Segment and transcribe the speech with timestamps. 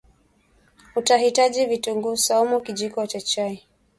[0.95, 3.67] utahitaji Vitunguu swaumu kijiko cha chai